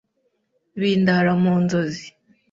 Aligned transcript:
Bindara 0.79 1.31
mu 1.43 1.53
nzozi 1.63 2.05